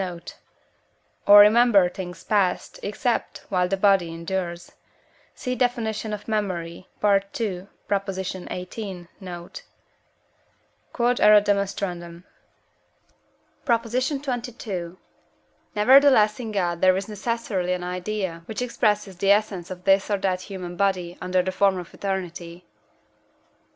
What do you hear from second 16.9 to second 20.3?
is necessarily an idea, which expresses the essence of this or